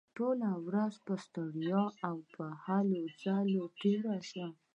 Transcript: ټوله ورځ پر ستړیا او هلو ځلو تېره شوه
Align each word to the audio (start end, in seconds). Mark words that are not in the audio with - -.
ټوله 0.17 0.49
ورځ 0.67 0.93
پر 1.05 1.17
ستړیا 1.25 1.83
او 2.07 2.15
هلو 2.65 3.01
ځلو 3.21 3.63
تېره 3.79 4.15
شوه 4.29 4.47